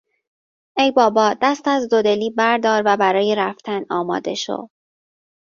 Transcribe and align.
ای 0.77 0.91
بابا 0.91 1.35
دست 1.41 1.67
از 1.67 1.89
دو 1.89 2.01
دلی 2.01 2.29
بردار 2.29 2.83
و 2.85 2.97
برای 2.97 3.35
رفتن 3.37 3.81
آماده 3.89 4.33
شو. 4.33 4.67